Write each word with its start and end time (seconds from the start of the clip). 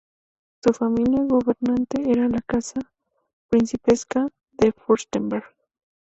Su 0.63 0.73
familia 0.73 1.21
gobernante 1.25 2.09
era 2.11 2.27
la 2.27 2.41
Casa 2.41 2.79
principesca 3.49 4.29
de 4.53 4.71
Fürstenberg. 4.71 5.45